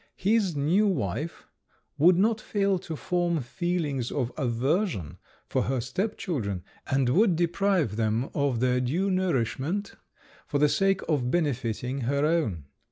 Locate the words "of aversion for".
4.11-5.61